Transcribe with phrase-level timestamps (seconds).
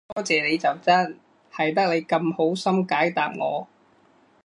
[0.15, 1.19] 多謝你就真，
[1.53, 3.67] 係得你咁好心解答我